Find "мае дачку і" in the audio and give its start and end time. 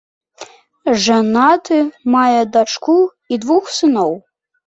2.17-3.39